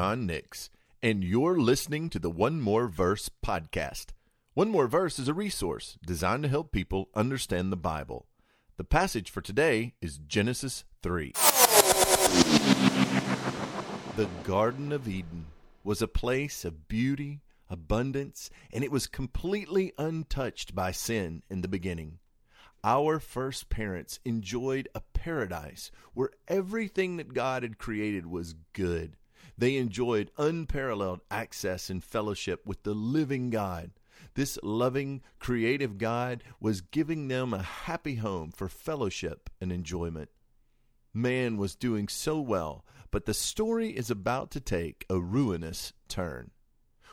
John 0.00 0.24
Nix, 0.24 0.70
and 1.02 1.22
you're 1.22 1.60
listening 1.60 2.08
to 2.08 2.18
the 2.18 2.30
One 2.30 2.58
More 2.58 2.88
Verse 2.88 3.28
podcast. 3.44 4.12
One 4.54 4.70
More 4.70 4.86
Verse 4.86 5.18
is 5.18 5.28
a 5.28 5.34
resource 5.34 5.98
designed 6.06 6.42
to 6.44 6.48
help 6.48 6.72
people 6.72 7.10
understand 7.14 7.70
the 7.70 7.76
Bible. 7.76 8.26
The 8.78 8.84
passage 8.84 9.30
for 9.30 9.42
today 9.42 9.92
is 10.00 10.16
Genesis 10.16 10.84
3. 11.02 11.32
The 14.16 14.26
Garden 14.42 14.90
of 14.90 15.06
Eden 15.06 15.44
was 15.84 16.00
a 16.00 16.08
place 16.08 16.64
of 16.64 16.88
beauty, 16.88 17.42
abundance, 17.68 18.48
and 18.72 18.82
it 18.82 18.90
was 18.90 19.06
completely 19.06 19.92
untouched 19.98 20.74
by 20.74 20.92
sin 20.92 21.42
in 21.50 21.60
the 21.60 21.68
beginning. 21.68 22.20
Our 22.82 23.20
first 23.20 23.68
parents 23.68 24.18
enjoyed 24.24 24.88
a 24.94 25.02
paradise 25.12 25.90
where 26.14 26.30
everything 26.48 27.18
that 27.18 27.34
God 27.34 27.62
had 27.62 27.76
created 27.76 28.24
was 28.24 28.54
good. 28.72 29.18
They 29.56 29.76
enjoyed 29.76 30.30
unparalleled 30.38 31.20
access 31.30 31.90
and 31.90 32.02
fellowship 32.02 32.64
with 32.66 32.82
the 32.82 32.94
living 32.94 33.50
God. 33.50 33.90
This 34.34 34.58
loving, 34.62 35.22
creative 35.38 35.98
God 35.98 36.42
was 36.60 36.80
giving 36.80 37.28
them 37.28 37.52
a 37.52 37.62
happy 37.62 38.16
home 38.16 38.52
for 38.52 38.68
fellowship 38.68 39.50
and 39.60 39.72
enjoyment. 39.72 40.30
Man 41.12 41.56
was 41.56 41.74
doing 41.74 42.08
so 42.08 42.40
well, 42.40 42.84
but 43.10 43.26
the 43.26 43.34
story 43.34 43.90
is 43.90 44.10
about 44.10 44.50
to 44.52 44.60
take 44.60 45.04
a 45.10 45.18
ruinous 45.18 45.92
turn. 46.08 46.52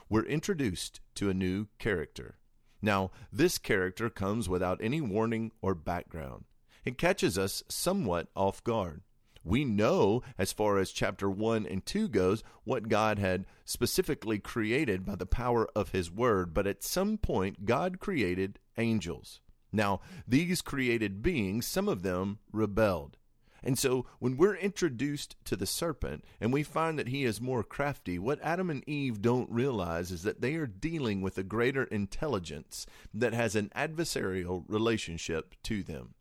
We're 0.10 0.26
introduced 0.26 1.02
to 1.16 1.30
a 1.30 1.34
new 1.34 1.68
character. 1.80 2.38
Now, 2.82 3.12
this 3.32 3.58
character 3.58 4.10
comes 4.10 4.48
without 4.48 4.80
any 4.82 5.02
warning 5.02 5.52
or 5.62 5.74
background. 5.74 6.46
It 6.86 6.98
catches 6.98 7.38
us 7.38 7.64
somewhat 7.68 8.28
off 8.36 8.64
guard. 8.64 9.02
We 9.48 9.64
know, 9.64 10.24
as 10.38 10.52
far 10.52 10.78
as 10.78 10.92
chapter 10.92 11.30
1 11.30 11.66
and 11.66 11.86
2 11.86 12.10
goes, 12.10 12.44
what 12.66 12.90
God 12.90 13.18
had 13.18 13.46
specifically 13.64 14.40
created 14.40 15.06
by 15.06 15.16
the 15.16 15.26
power 15.26 15.70
of 15.74 15.92
His 15.92 16.12
Word, 16.12 16.54
but 16.54 16.68
at 16.68 16.84
some 16.84 17.18
point, 17.18 17.66
God 17.66 18.00
created 18.00 18.60
angels. 18.78 19.40
Now, 19.72 20.02
these 20.28 20.62
created 20.62 21.22
beings, 21.24 21.66
some 21.66 21.88
of 21.88 22.04
them 22.04 22.40
rebelled. 22.52 23.16
And 23.64 23.80
so 23.80 24.06
when 24.20 24.36
we're 24.36 24.56
introduced 24.56 25.38
to 25.46 25.56
the 25.56 25.66
serpent 25.66 26.26
and 26.42 26.52
we 26.52 26.64
find 26.64 27.00
that 27.00 27.08
he 27.08 27.24
is 27.24 27.42
more 27.42 27.64
crafty, 27.64 28.20
what 28.20 28.42
Adam 28.42 28.70
and 28.70 28.88
Eve 28.88 29.22
don't 29.22 29.50
realize 29.50 30.12
is 30.12 30.24
that 30.24 30.42
they 30.42 30.56
are 30.56 30.68
dealing 30.68 31.22
with 31.22 31.38
a 31.38 31.44
greater 31.44 31.84
intelligence 31.86 32.86
that 33.14 33.34
has 33.34 33.56
an 33.56 33.72
adversarial 33.76 34.64
relationship 34.68 35.56
to 35.64 35.84
them. 35.84 36.14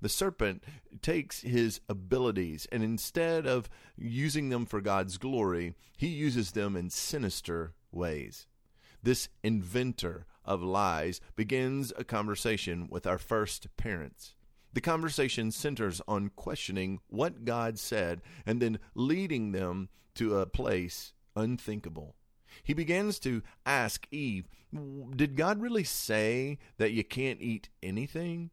The 0.00 0.08
serpent 0.08 0.62
takes 1.02 1.40
his 1.40 1.80
abilities 1.88 2.66
and 2.70 2.82
instead 2.82 3.46
of 3.46 3.68
using 3.96 4.48
them 4.48 4.64
for 4.66 4.80
God's 4.80 5.18
glory, 5.18 5.74
he 5.96 6.08
uses 6.08 6.52
them 6.52 6.76
in 6.76 6.90
sinister 6.90 7.74
ways. 7.90 8.46
This 9.02 9.28
inventor 9.42 10.26
of 10.44 10.62
lies 10.62 11.20
begins 11.36 11.92
a 11.96 12.04
conversation 12.04 12.88
with 12.90 13.06
our 13.06 13.18
first 13.18 13.68
parents. 13.76 14.34
The 14.72 14.80
conversation 14.80 15.50
centers 15.50 16.00
on 16.06 16.30
questioning 16.36 17.00
what 17.08 17.44
God 17.44 17.78
said 17.78 18.22
and 18.46 18.60
then 18.60 18.78
leading 18.94 19.52
them 19.52 19.88
to 20.14 20.38
a 20.38 20.46
place 20.46 21.12
unthinkable. 21.34 22.16
He 22.62 22.74
begins 22.74 23.18
to 23.20 23.42
ask 23.64 24.06
Eve, 24.10 24.48
Did 25.14 25.36
God 25.36 25.60
really 25.60 25.84
say 25.84 26.58
that 26.76 26.92
you 26.92 27.04
can't 27.04 27.40
eat 27.40 27.68
anything? 27.82 28.50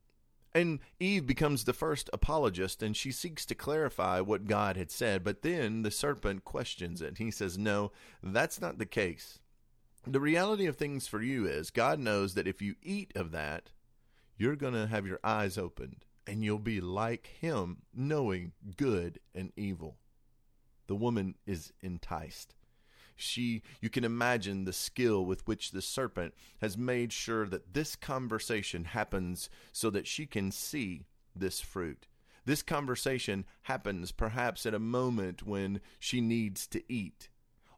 And 0.56 0.80
Eve 1.02 1.28
becomes 1.28 1.66
the 1.66 1.74
first 1.74 2.10
apologist 2.14 2.82
and 2.82 2.96
she 2.96 3.12
seeks 3.12 3.46
to 3.48 3.56
clarify 3.56 4.22
what 4.22 4.48
God 4.48 4.78
had 4.78 4.90
said, 4.90 5.22
but 5.22 5.42
then 5.42 5.82
the 5.82 5.92
serpent 5.92 6.46
questions 6.46 7.02
it. 7.02 7.18
He 7.18 7.30
says, 7.30 7.58
No, 7.58 7.92
that's 8.24 8.62
not 8.62 8.78
the 8.78 8.86
case. 8.86 9.40
The 10.08 10.22
reality 10.22 10.66
of 10.66 10.78
things 10.78 11.08
for 11.08 11.22
you 11.22 11.46
is 11.46 11.72
God 11.72 12.00
knows 12.00 12.36
that 12.36 12.48
if 12.48 12.62
you 12.62 12.76
eat 12.82 13.12
of 13.18 13.32
that, 13.32 13.72
you're 14.38 14.56
going 14.56 14.76
to 14.76 14.88
have 14.88 15.06
your 15.06 15.20
eyes 15.26 15.58
opened 15.58 16.06
and 16.26 16.42
you'll 16.42 16.60
be 16.60 16.80
like 16.80 17.28
him, 17.42 17.82
knowing 17.94 18.54
good 18.78 19.20
and 19.34 19.52
evil. 19.58 19.98
The 20.88 20.96
woman 20.96 21.36
is 21.46 21.74
enticed. 21.82 22.56
She, 23.16 23.62
you 23.82 23.90
can 23.90 24.04
imagine 24.04 24.66
the 24.66 24.74
skill 24.74 25.26
with 25.26 25.48
which 25.48 25.72
the 25.72 25.82
serpent 25.82 26.34
has 26.62 26.78
made 26.78 27.14
sure 27.14 27.48
that 27.48 27.74
this 27.74 27.96
conversation 27.96 28.86
happens 28.86 29.50
so 29.72 29.90
that 29.90 30.08
she 30.08 30.26
can 30.26 30.52
see 30.52 31.06
this 31.36 31.62
fruit. 31.62 32.08
This 32.46 32.62
conversation 32.62 33.46
happens 33.64 34.12
perhaps 34.12 34.66
at 34.66 34.74
a 34.74 34.80
moment 34.80 35.44
when 35.44 35.82
she 36.00 36.22
needs 36.22 36.68
to 36.68 36.84
eat. 36.92 37.30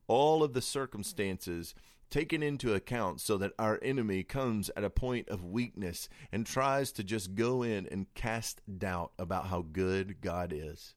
All 0.07 0.43
of 0.43 0.53
the 0.53 0.61
circumstances 0.61 1.73
taken 2.09 2.41
into 2.41 2.73
account 2.73 3.21
so 3.21 3.37
that 3.37 3.53
our 3.59 3.79
enemy 3.81 4.23
comes 4.23 4.71
at 4.75 4.83
a 4.83 4.89
point 4.89 5.27
of 5.29 5.43
weakness 5.43 6.09
and 6.31 6.45
tries 6.45 6.91
to 6.93 7.03
just 7.03 7.35
go 7.35 7.63
in 7.63 7.85
and 7.87 8.13
cast 8.13 8.61
doubt 8.77 9.11
about 9.19 9.47
how 9.47 9.61
good 9.61 10.21
God 10.21 10.53
is. 10.53 10.95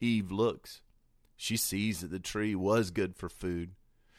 Eve 0.00 0.30
looks. 0.30 0.82
She 1.36 1.56
sees 1.56 2.00
that 2.00 2.10
the 2.10 2.18
tree 2.18 2.54
was 2.54 2.90
good 2.90 3.14
for 3.14 3.28
food. 3.28 3.72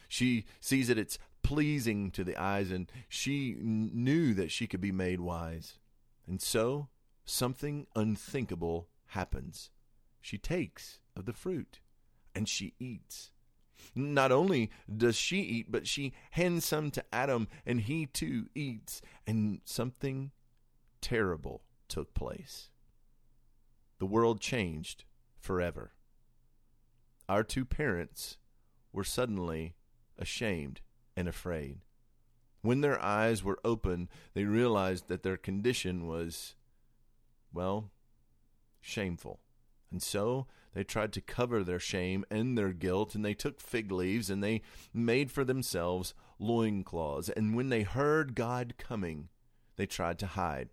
She 0.08 0.46
sees 0.60 0.88
that 0.88 0.98
it's 0.98 1.20
pleasing 1.44 2.12
to 2.12 2.24
the 2.24 2.38
eyes, 2.38 2.72
and 2.72 2.92
she 3.10 3.56
knew 3.60 4.34
that 4.34 4.52
she 4.52 4.68
could 4.68 4.82
be 4.82 4.92
made 4.92 5.20
wise. 5.20 5.80
And 6.28 6.42
so, 6.42 6.90
something 7.26 7.88
unthinkable 7.96 8.90
happens. 9.08 9.72
She 10.22 10.38
takes 10.38 11.00
of 11.16 11.26
the 11.26 11.34
fruit, 11.34 11.80
and 12.36 12.48
she 12.48 12.74
eats. 12.80 13.32
Not 13.96 14.32
only 14.32 14.70
does 14.96 15.16
she 15.16 15.40
eat, 15.40 15.72
but 15.72 15.88
she 15.88 16.14
hands 16.32 16.66
some 16.66 16.92
to 16.92 17.04
Adam, 17.14 17.48
and 17.66 17.82
he 17.82 18.06
too 18.06 18.48
eats. 18.54 19.02
And 19.26 19.62
something 19.66 20.32
terrible 21.02 21.64
took 21.88 22.14
place. 22.14 22.70
The 24.00 24.06
world 24.06 24.42
changed 24.42 25.06
forever. 25.40 25.94
Our 27.30 27.44
two 27.44 27.66
parents 27.66 28.38
were 28.94 29.04
suddenly 29.04 29.76
ashamed 30.18 30.82
and 31.16 31.28
afraid. 31.28 31.80
When 32.62 32.82
their 32.82 33.02
eyes 33.02 33.44
were 33.44 33.60
open, 33.64 34.10
they 34.34 34.46
realized 34.46 35.08
that 35.08 35.24
their 35.24 35.38
condition 35.38 36.08
was, 36.08 36.56
well, 37.54 37.92
shameful. 38.82 39.40
And 39.92 40.02
so 40.02 40.48
they 40.74 40.84
tried 40.84 41.14
to 41.14 41.22
cover 41.22 41.64
their 41.64 41.80
shame 41.80 42.26
and 42.30 42.58
their 42.58 42.74
guilt, 42.74 43.16
and 43.16 43.24
they 43.24 43.34
took 43.34 43.60
fig 43.60 43.92
leaves 43.92 44.30
and 44.30 44.44
they 44.44 44.62
made 44.94 45.32
for 45.32 45.44
themselves 45.44 46.14
loincloths. 46.40 47.30
And 47.30 47.56
when 47.56 47.70
they 47.70 47.84
heard 47.84 48.36
God 48.36 48.76
coming, 48.78 49.30
they 49.76 49.86
tried 49.86 50.20
to 50.20 50.28
hide. 50.28 50.70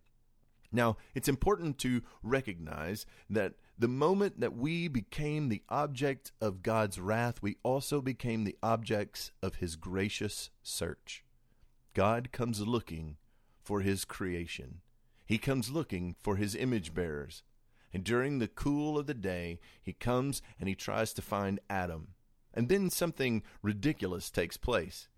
Now, 0.73 0.97
it's 1.15 1.29
important 1.29 1.79
to 1.79 2.03
recognize 2.23 3.07
that 3.31 3.55
the 3.79 3.89
moment 3.89 4.41
that 4.41 4.57
we 4.57 4.89
became 4.89 5.49
the 5.49 5.62
object 5.69 6.33
of 6.41 6.62
God's 6.62 6.99
wrath, 7.01 7.43
we 7.43 7.57
also 7.62 8.01
became 8.01 8.45
the 8.45 8.57
objects 8.62 9.33
of 9.43 9.57
His 9.57 9.77
gracious 9.77 10.51
search. 10.62 11.25
God 11.93 12.31
comes 12.33 12.61
looking 12.61 13.17
for 13.62 13.81
His 13.81 14.05
creation, 14.05 14.81
He 15.27 15.39
comes 15.39 15.71
looking 15.71 16.15
for 16.21 16.37
His 16.37 16.55
image 16.55 16.95
bearers. 16.95 17.43
And 17.95 18.03
during 18.03 18.41
the 18.41 18.49
cool 18.49 18.99
of 18.99 19.07
the 19.07 19.15
day, 19.15 19.61
he 19.81 19.93
comes 19.93 20.43
and 20.59 20.69
he 20.69 20.75
tries 20.75 21.12
to 21.12 21.23
find 21.23 21.61
Adam. 21.71 22.09
And 22.53 22.69
then 22.69 22.91
something 22.91 23.45
ridiculous 23.62 24.31
takes 24.31 24.56
place. 24.56 25.09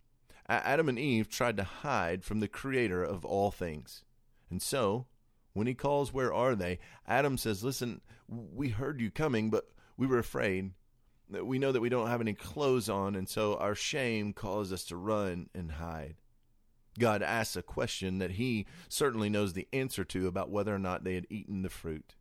Adam 0.46 0.88
and 0.88 0.98
Eve 0.98 1.28
tried 1.28 1.56
to 1.56 1.64
hide 1.64 2.22
from 2.22 2.40
the 2.40 2.48
creator 2.48 3.02
of 3.02 3.24
all 3.24 3.50
things. 3.50 4.04
And 4.50 4.60
so, 4.60 5.06
when 5.56 5.66
he 5.66 5.74
calls, 5.74 6.12
Where 6.12 6.32
are 6.34 6.54
they? 6.54 6.78
Adam 7.06 7.38
says, 7.38 7.64
Listen, 7.64 8.02
we 8.28 8.68
heard 8.68 9.00
you 9.00 9.10
coming, 9.10 9.48
but 9.48 9.70
we 9.96 10.06
were 10.06 10.18
afraid. 10.18 10.72
We 11.28 11.58
know 11.58 11.72
that 11.72 11.80
we 11.80 11.88
don't 11.88 12.08
have 12.08 12.20
any 12.20 12.34
clothes 12.34 12.88
on, 12.88 13.16
and 13.16 13.28
so 13.28 13.56
our 13.56 13.74
shame 13.74 14.32
caused 14.32 14.72
us 14.72 14.84
to 14.84 14.96
run 14.96 15.48
and 15.54 15.72
hide. 15.72 16.16
God 16.98 17.22
asks 17.22 17.56
a 17.56 17.62
question 17.62 18.18
that 18.18 18.32
he 18.32 18.66
certainly 18.88 19.28
knows 19.28 19.54
the 19.54 19.66
answer 19.72 20.04
to 20.04 20.26
about 20.26 20.50
whether 20.50 20.74
or 20.74 20.78
not 20.78 21.04
they 21.04 21.14
had 21.14 21.26
eaten 21.30 21.62
the 21.62 21.70
fruit. 21.70 22.14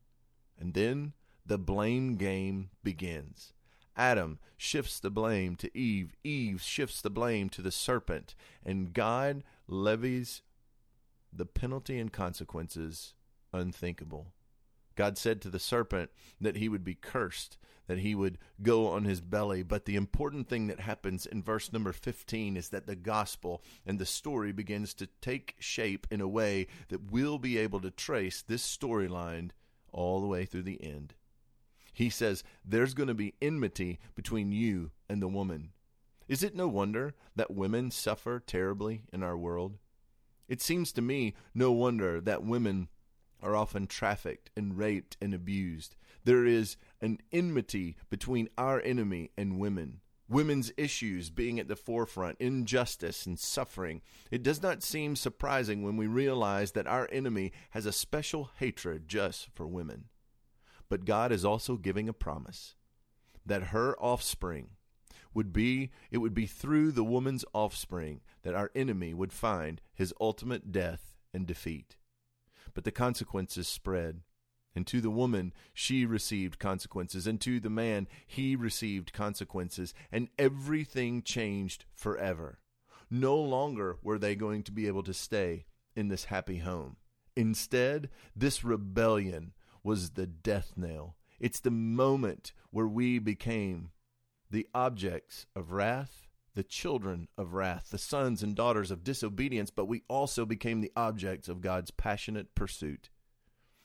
And 0.58 0.74
then 0.74 1.14
the 1.46 1.58
blame 1.58 2.16
game 2.16 2.70
begins. 2.84 3.54
Adam 3.98 4.40
shifts 4.58 5.00
the 5.00 5.12
blame 5.12 5.56
to 5.58 5.78
Eve. 5.78 6.16
Eve 6.24 6.62
shifts 6.62 7.02
the 7.02 7.10
blame 7.10 7.50
to 7.50 7.62
the 7.62 7.72
serpent. 7.72 8.36
And 8.66 8.94
God 8.94 9.44
levies 9.68 10.42
the 11.32 11.46
penalty 11.46 12.00
and 12.00 12.12
consequences 12.12 13.14
unthinkable. 13.56 14.34
God 14.96 15.18
said 15.18 15.42
to 15.42 15.50
the 15.50 15.60
serpent 15.60 16.10
that 16.40 16.58
he 16.58 16.70
would 16.70 16.84
be 16.84 16.96
cursed, 16.96 17.58
that 17.88 18.00
he 18.00 18.16
would 18.16 18.38
go 18.62 18.88
on 18.88 19.04
his 19.04 19.22
belly. 19.22 19.62
But 19.62 19.86
the 19.86 19.96
important 19.96 20.48
thing 20.48 20.68
that 20.68 20.80
happens 20.80 21.26
in 21.26 21.44
verse 21.44 21.72
number 21.72 21.92
15 21.92 22.58
is 22.58 22.70
that 22.70 22.88
the 22.88 22.96
gospel 22.96 23.62
and 23.86 24.00
the 24.00 24.06
story 24.06 24.52
begins 24.52 24.94
to 24.96 25.08
take 25.22 25.56
shape 25.60 26.08
in 26.10 26.22
a 26.22 26.28
way 26.28 26.68
that 26.90 27.12
we'll 27.12 27.38
be 27.38 27.58
able 27.58 27.82
to 27.82 27.92
trace 27.92 28.42
this 28.42 28.64
storyline 28.64 29.52
all 29.92 30.22
the 30.22 30.28
way 30.28 30.46
through 30.46 30.64
the 30.64 30.84
end. 30.84 31.14
He 31.94 32.10
says, 32.10 32.44
There's 32.66 32.94
going 32.94 33.08
to 33.08 33.14
be 33.14 33.36
enmity 33.42 34.00
between 34.16 34.52
you 34.52 34.92
and 35.10 35.22
the 35.22 35.28
woman. 35.28 35.72
Is 36.28 36.44
it 36.44 36.56
no 36.56 36.68
wonder 36.68 37.14
that 37.36 37.54
women 37.54 37.92
suffer 37.92 38.40
terribly 38.40 39.04
in 39.14 39.24
our 39.24 39.38
world? 39.38 39.78
It 40.48 40.62
seems 40.62 40.92
to 40.94 41.02
me 41.02 41.36
no 41.54 41.72
wonder 41.72 42.20
that 42.22 42.44
women 42.44 42.90
are 43.46 43.56
often 43.56 43.88
trafficked 43.88 44.50
and 44.58 44.78
raped 44.78 45.16
and 45.22 45.34
abused. 45.34 45.96
There 46.24 46.46
is 46.46 46.76
an 47.02 47.20
enmity 47.32 47.96
between 48.10 48.50
our 48.58 48.82
enemy 48.82 49.32
and 49.38 49.60
women. 49.60 50.02
Women's 50.28 50.72
issues 50.76 51.30
being 51.30 51.60
at 51.60 51.68
the 51.68 51.76
forefront, 51.76 52.38
injustice 52.40 53.28
and 53.28 53.38
suffering. 53.38 54.02
It 54.32 54.42
does 54.42 54.64
not 54.64 54.82
seem 54.82 55.16
surprising 55.16 55.84
when 55.84 55.98
we 55.98 56.08
realize 56.08 56.72
that 56.72 56.88
our 56.88 57.08
enemy 57.12 57.52
has 57.70 57.86
a 57.86 57.92
special 57.92 58.50
hatred 58.58 59.08
just 59.08 59.50
for 59.54 59.68
women. 59.68 60.06
But 60.90 61.06
God 61.06 61.32
is 61.32 61.46
also 61.46 61.78
giving 61.78 62.10
a 62.10 62.14
promise 62.14 62.74
that 63.46 63.68
her 63.68 63.96
offspring 64.00 64.70
would 65.36 65.54
be 65.54 65.92
it 66.10 66.18
would 66.18 66.34
be 66.34 66.48
through 66.48 66.92
the 66.92 67.04
woman's 67.04 67.46
offspring 67.54 68.22
that 68.42 68.56
our 68.56 68.72
enemy 68.74 69.14
would 69.14 69.34
find 69.34 69.82
his 69.94 70.14
ultimate 70.20 70.72
death 70.72 71.14
and 71.34 71.46
defeat. 71.46 71.98
But 72.76 72.84
the 72.84 72.92
consequences 72.92 73.68
spread. 73.68 74.22
And 74.76 74.86
to 74.88 75.02
the 75.02 75.10
woman, 75.10 75.54
she 75.74 76.06
received 76.06 76.60
consequences. 76.60 77.26
And 77.26 77.42
to 77.42 77.60
the 77.60 77.70
man, 77.72 78.08
he 78.28 78.56
received 78.56 79.14
consequences. 79.14 79.96
And 80.12 80.28
everything 80.38 81.24
changed 81.24 81.86
forever. 81.96 82.60
No 83.10 83.38
longer 83.38 83.98
were 84.04 84.20
they 84.20 84.36
going 84.36 84.62
to 84.64 84.72
be 84.72 84.86
able 84.86 85.04
to 85.04 85.14
stay 85.14 85.66
in 85.96 86.10
this 86.10 86.26
happy 86.26 86.58
home. 86.58 86.98
Instead, 87.36 88.10
this 88.36 88.64
rebellion 88.64 89.54
was 89.84 90.12
the 90.12 90.28
death 90.28 90.74
knell. 90.76 91.16
It's 91.40 91.60
the 91.60 91.72
moment 91.72 92.54
where 92.72 92.88
we 92.88 93.20
became 93.20 93.92
the 94.50 94.68
objects 94.74 95.46
of 95.56 95.72
wrath, 95.72 96.28
the 96.56 96.64
children 96.64 97.28
of 97.38 97.54
wrath, 97.54 97.90
the 97.92 97.98
sons 97.98 98.42
and 98.42 98.56
daughters 98.56 98.90
of 98.90 99.04
disobedience, 99.04 99.70
but 99.70 99.86
we 99.86 100.04
also 100.08 100.46
became 100.46 100.82
the 100.82 100.92
objects 100.96 101.48
of 101.48 101.62
God's 101.62 101.92
passionate 101.92 102.56
pursuit. 102.56 103.10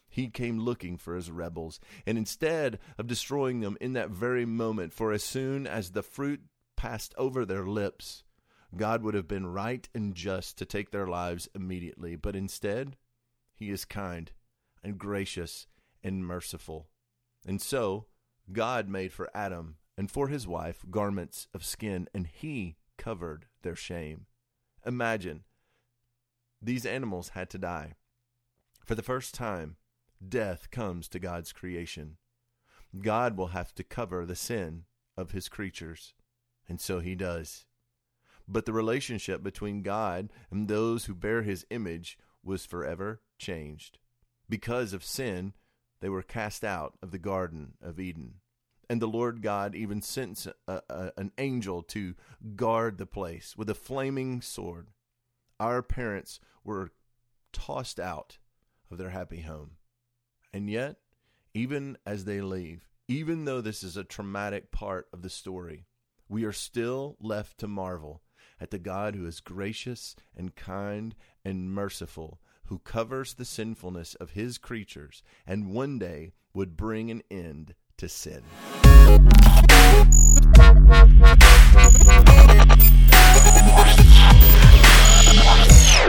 He 0.09 0.29
came 0.29 0.59
looking 0.59 0.97
for 0.97 1.15
his 1.15 1.31
rebels, 1.31 1.79
and 2.07 2.17
instead 2.17 2.79
of 2.99 3.07
destroying 3.07 3.61
them 3.61 3.77
in 3.81 3.93
that 3.93 4.11
very 4.11 4.47
moment, 4.47 4.93
for 4.93 5.13
as 5.13 5.23
soon 5.23 5.67
as 5.67 5.91
the 5.91 6.03
fruit 6.03 6.41
passed 6.77 7.15
over 7.19 7.45
their 7.45 7.67
lips, 7.67 8.25
God 8.77 9.03
would 9.03 9.15
have 9.15 9.29
been 9.29 9.47
right 9.47 9.89
and 9.95 10.15
just 10.15 10.59
to 10.59 10.65
take 10.65 10.91
their 10.91 11.07
lives 11.07 11.49
immediately. 11.55 12.17
But 12.17 12.37
instead, 12.37 12.97
he 13.53 13.71
is 13.71 13.85
kind 13.85 14.31
and 14.83 14.97
gracious 14.97 15.67
and 16.03 16.25
merciful. 16.25 16.89
And 17.47 17.61
so, 17.61 18.07
God 18.53 18.89
made 18.89 19.13
for 19.13 19.29
Adam 19.35 19.77
and 19.97 20.11
for 20.11 20.29
his 20.29 20.47
wife 20.47 20.85
garments 20.91 21.49
of 21.55 21.65
skin, 21.65 22.09
and 22.15 22.27
he 22.27 22.77
covered 22.97 23.47
their 23.63 23.77
shame. 23.77 24.27
Imagine 24.87 25.45
these 26.63 26.87
animals 26.87 27.31
had 27.31 27.49
to 27.51 27.59
die. 27.59 27.95
For 28.85 28.95
the 28.95 29.03
first 29.03 29.35
time, 29.35 29.77
death 30.27 30.71
comes 30.71 31.09
to 31.09 31.19
God's 31.19 31.53
creation. 31.53 32.17
God 33.01 33.37
will 33.37 33.49
have 33.49 33.75
to 33.77 33.85
cover 33.85 34.27
the 34.27 34.37
sin 34.37 34.85
of 35.17 35.31
his 35.31 35.49
creatures, 35.49 36.15
and 36.69 36.81
so 36.81 37.01
he 37.01 37.15
does. 37.15 37.67
But 38.49 38.67
the 38.67 38.73
relationship 38.73 39.43
between 39.43 39.83
God 39.83 40.31
and 40.51 40.67
those 40.67 41.05
who 41.05 41.15
bear 41.15 41.43
his 41.43 41.65
image 41.71 42.19
was 42.43 42.67
forever 42.67 43.23
changed. 43.39 43.99
Because 44.49 44.93
of 44.93 45.05
sin, 45.05 45.53
they 46.01 46.09
were 46.09 46.23
cast 46.23 46.65
out 46.65 46.95
of 47.01 47.13
the 47.13 47.19
Garden 47.19 47.75
of 47.81 48.01
Eden. 48.01 48.41
And 48.91 49.01
the 49.01 49.07
Lord 49.07 49.41
God 49.41 49.77
even 49.77 50.03
sent 50.03 50.49
a, 50.67 50.83
a, 50.91 51.13
an 51.17 51.31
angel 51.39 51.81
to 51.85 52.17
guard 52.57 52.99
the 52.99 53.07
place 53.07 53.57
with 53.57 53.71
a 53.71 53.75
flaming 53.75 54.41
sword. 54.41 54.89
Our 55.61 55.81
parents 55.81 56.41
were 56.65 56.91
tossed 57.53 58.01
out 58.01 58.39
of 58.91 58.99
their 58.99 59.11
happy 59.11 59.43
home. 59.43 59.77
And 60.53 60.69
yet, 60.69 60.97
even 61.55 61.99
as 62.05 62.25
they 62.25 62.41
leave, 62.41 62.89
even 63.07 63.45
though 63.45 63.61
this 63.61 63.85
is 63.85 63.97
a 63.97 64.03
traumatic 64.03 64.73
part 64.73 65.07
of 65.13 65.23
the 65.23 65.31
story, 65.31 65.87
we 66.29 66.43
are 66.45 66.53
still 66.53 67.17
left 67.21 67.59
to 67.59 67.69
marvel 67.69 68.23
at 68.61 68.73
the 68.73 68.79
God 68.81 69.15
who 69.15 69.25
is 69.25 69.39
gracious 69.39 70.17
and 70.37 70.57
kind 70.57 71.15
and 71.45 71.73
merciful, 71.73 72.41
who 72.67 72.81
covers 72.81 73.35
the 73.35 73.45
sinfulness 73.45 74.17
of 74.17 74.33
his 74.33 74.59
creatures 74.59 75.23
and 75.47 75.71
one 75.71 75.97
day 75.97 76.33
would 76.55 76.77
bring 76.77 77.09
an 77.13 77.23
end 77.31 77.77
to 78.01 78.09
sin. 78.09 78.43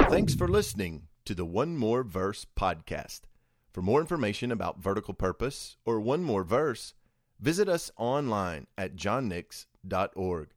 Thanks 0.09 0.35
for 0.35 0.47
listening 0.47 1.07
to 1.25 1.33
the 1.33 1.45
One 1.45 1.77
More 1.77 2.03
Verse 2.03 2.45
podcast. 2.59 3.21
For 3.71 3.81
more 3.81 4.01
information 4.01 4.51
about 4.51 4.83
vertical 4.83 5.13
purpose 5.13 5.77
or 5.85 5.99
one 5.99 6.23
more 6.23 6.43
verse, 6.43 6.93
visit 7.39 7.69
us 7.69 7.89
online 7.97 8.67
at 8.77 8.95
johnnix.org. 8.95 10.49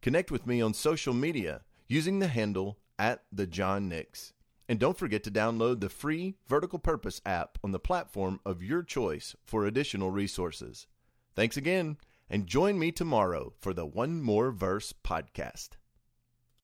Connect 0.00 0.30
with 0.30 0.46
me 0.46 0.60
on 0.60 0.74
social 0.74 1.12
media 1.12 1.62
using 1.88 2.20
the 2.20 2.28
handle 2.28 2.78
at 2.98 3.22
the 3.32 3.46
John 3.46 3.88
Nix. 3.88 4.32
And 4.68 4.78
don't 4.78 4.96
forget 4.96 5.22
to 5.24 5.30
download 5.30 5.80
the 5.80 5.88
free 5.88 6.36
Vertical 6.48 6.78
Purpose 6.78 7.20
app 7.26 7.58
on 7.64 7.72
the 7.72 7.80
platform 7.80 8.40
of 8.46 8.62
your 8.62 8.82
choice 8.82 9.34
for 9.44 9.66
additional 9.66 10.10
resources. 10.10 10.86
Thanks 11.34 11.56
again, 11.56 11.96
and 12.28 12.46
join 12.46 12.78
me 12.78 12.92
tomorrow 12.92 13.54
for 13.58 13.72
the 13.72 13.86
One 13.86 14.20
More 14.22 14.50
Verse 14.50 14.92
podcast. 14.92 15.70